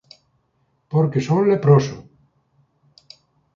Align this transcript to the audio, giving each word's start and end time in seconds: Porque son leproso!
Porque 0.91 1.25
son 1.27 1.39
leproso! 1.51 1.97